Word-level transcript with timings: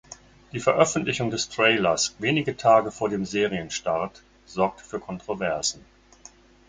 Die 0.51 0.59
Veröffentlichung 0.59 1.29
des 1.29 1.49
Trailers 1.49 2.15
wenige 2.17 2.57
Tage 2.57 2.89
vor 2.89 3.09
dem 3.09 3.23
Serienstart 3.23 4.23
sorgte 4.47 4.83
für 4.83 4.99
Kontroversen. 4.99 5.85